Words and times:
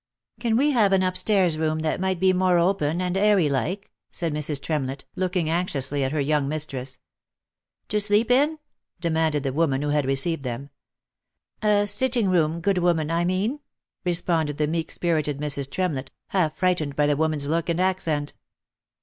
"Can 0.41 0.57
we 0.57 0.71
have 0.71 0.93
an 0.93 1.03
up 1.03 1.15
stairs 1.15 1.59
room 1.59 1.77
that 1.81 1.99
might 1.99 2.19
be 2.19 2.33
more 2.33 2.57
open 2.57 2.99
and 3.01 3.15
airy 3.15 3.47
like 3.49 3.83
V*. 3.83 3.89
said 4.09 4.33
Mrs. 4.33 4.59
Tremlett, 4.59 5.05
looking 5.15 5.47
anxiously 5.47 6.03
at 6.03 6.11
her 6.11 6.19
young 6.19 6.49
mistress." 6.49 6.97
To 7.89 8.01
sleep 8.01 8.31
in?" 8.31 8.57
demanded 8.99 9.43
the 9.43 9.53
woman 9.53 9.83
who 9.83 9.89
had 9.89 10.07
received 10.07 10.41
them." 10.41 10.71
A 11.81 11.85
sitting 11.85 12.29
room, 12.31 12.61
good 12.61 12.79
woman, 12.79 13.11
I 13.11 13.25
mean," 13.25 13.59
responded 14.03 14.57
the 14.57 14.65
meek 14.65 14.89
spirited 14.89 15.37
Mrs. 15.37 15.69
Tremlett, 15.69 16.09
half 16.29 16.57
frightened 16.57 16.95
by 16.95 17.05
the 17.05 17.15
woman's 17.15 17.47
look 17.47 17.69
and 17.69 17.79
accent. 17.79 18.33